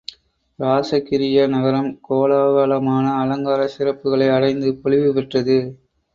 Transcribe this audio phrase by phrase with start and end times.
[0.59, 5.59] இராசகிரிய நகரம் கோலாகலமான அலங்காரச் சிறப்புக்களை அடைந்து பொலிவு பெற்றது.